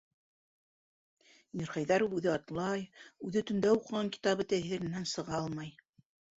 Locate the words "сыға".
5.15-5.41